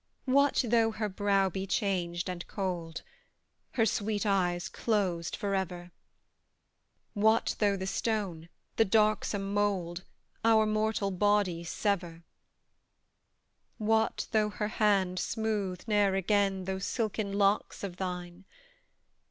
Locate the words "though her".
0.67-1.07, 14.31-14.69